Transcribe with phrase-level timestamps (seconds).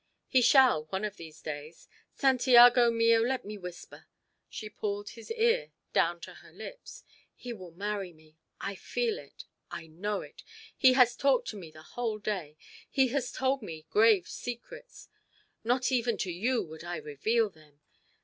[0.27, 1.87] "He shall one of these days.
[2.15, 4.07] Santiago mio, let me whisper"
[4.49, 7.03] She pulled his ear down to her lips.
[7.35, 8.35] "He will marry me.
[8.59, 9.45] I feel it.
[9.69, 10.43] I know it.
[10.75, 12.57] He has talked to me the whole day.
[12.89, 15.07] He has told me grave secrets.
[15.63, 17.79] Not even to you would I reveal them.